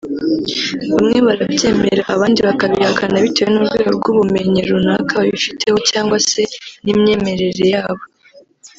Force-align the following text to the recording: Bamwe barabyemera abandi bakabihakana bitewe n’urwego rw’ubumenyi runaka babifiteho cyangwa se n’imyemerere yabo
Bamwe 0.93 1.17
barabyemera 1.27 2.01
abandi 2.13 2.39
bakabihakana 2.47 3.15
bitewe 3.23 3.49
n’urwego 3.51 3.89
rw’ubumenyi 3.97 4.59
runaka 4.69 5.13
babifiteho 5.21 5.77
cyangwa 5.89 6.17
se 6.29 6.41
n’imyemerere 6.83 7.65
yabo 7.75 8.03